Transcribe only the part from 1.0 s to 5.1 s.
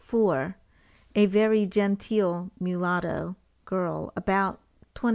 A very genteel mulatto girl about 22 25.